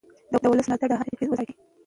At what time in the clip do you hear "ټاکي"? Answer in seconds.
1.47-1.55